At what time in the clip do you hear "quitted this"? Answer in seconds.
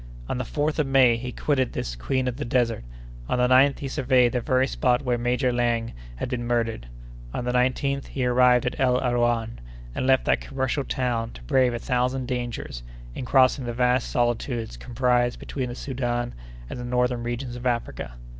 1.31-1.95